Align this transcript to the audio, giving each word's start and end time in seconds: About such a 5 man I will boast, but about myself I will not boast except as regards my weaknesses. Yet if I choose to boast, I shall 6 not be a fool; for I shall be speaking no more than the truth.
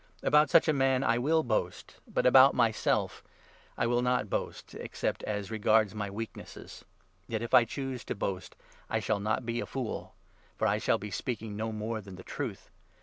About 0.23 0.49
such 0.49 0.67
a 0.67 0.71
5 0.73 0.77
man 0.77 1.03
I 1.03 1.19
will 1.19 1.43
boast, 1.43 1.97
but 2.07 2.25
about 2.25 2.55
myself 2.55 3.23
I 3.77 3.85
will 3.85 4.01
not 4.01 4.31
boast 4.31 4.73
except 4.73 5.21
as 5.25 5.51
regards 5.51 5.93
my 5.93 6.09
weaknesses. 6.09 6.83
Yet 7.27 7.43
if 7.43 7.53
I 7.53 7.65
choose 7.65 8.03
to 8.05 8.15
boast, 8.15 8.55
I 8.89 8.99
shall 8.99 9.17
6 9.17 9.23
not 9.23 9.45
be 9.45 9.59
a 9.61 9.67
fool; 9.67 10.15
for 10.57 10.65
I 10.67 10.79
shall 10.79 10.97
be 10.97 11.11
speaking 11.11 11.55
no 11.55 11.71
more 11.71 12.01
than 12.01 12.15
the 12.15 12.23
truth. 12.23 12.71